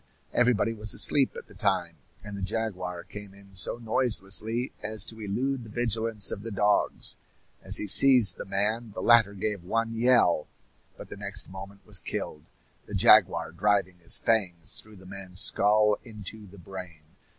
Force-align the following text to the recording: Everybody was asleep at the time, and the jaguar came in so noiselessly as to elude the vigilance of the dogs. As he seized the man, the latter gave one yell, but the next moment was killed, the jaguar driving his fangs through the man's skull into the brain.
Everybody 0.33 0.73
was 0.73 0.95
asleep 0.95 1.35
at 1.37 1.45
the 1.45 1.53
time, 1.53 1.93
and 2.23 2.35
the 2.35 2.41
jaguar 2.41 3.03
came 3.03 3.35
in 3.35 3.53
so 3.53 3.77
noiselessly 3.77 4.71
as 4.81 5.05
to 5.05 5.19
elude 5.19 5.63
the 5.63 5.69
vigilance 5.69 6.31
of 6.31 6.41
the 6.41 6.49
dogs. 6.49 7.17
As 7.61 7.77
he 7.77 7.85
seized 7.85 8.37
the 8.37 8.45
man, 8.45 8.93
the 8.95 9.01
latter 9.03 9.35
gave 9.35 9.63
one 9.63 9.93
yell, 9.93 10.47
but 10.97 11.09
the 11.09 11.17
next 11.17 11.51
moment 11.51 11.85
was 11.85 11.99
killed, 11.99 12.45
the 12.87 12.95
jaguar 12.95 13.51
driving 13.51 13.99
his 13.99 14.17
fangs 14.17 14.81
through 14.81 14.95
the 14.95 15.05
man's 15.05 15.39
skull 15.41 15.99
into 16.03 16.47
the 16.47 16.57
brain. 16.57 17.03